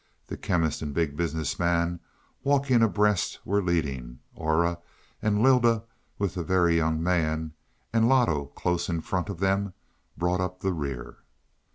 The 0.25 0.35
Chemist 0.35 0.81
and 0.81 0.95
Big 0.95 1.15
Business 1.15 1.59
Man, 1.59 1.99
walking 2.43 2.81
abreast, 2.81 3.37
were 3.45 3.61
leading; 3.61 4.17
Aura 4.33 4.79
and 5.21 5.43
Lylda 5.43 5.83
with 6.17 6.33
the 6.33 6.43
Very 6.43 6.75
Young 6.75 7.03
man, 7.03 7.53
and 7.93 8.09
Loto 8.09 8.45
close 8.47 8.89
in 8.89 9.01
front 9.01 9.29
of 9.29 9.39
them, 9.39 9.75
brought 10.17 10.41
up 10.41 10.61
the 10.61 10.73
rear. 10.73 11.17